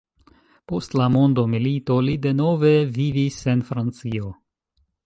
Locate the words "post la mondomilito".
0.71-1.99